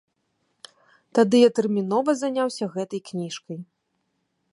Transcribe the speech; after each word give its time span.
Тады 1.19 1.35
я 1.41 1.49
тэрмінова 1.59 2.11
заняўся 2.21 2.69
гэтай 2.77 3.01
кніжкай. 3.11 3.57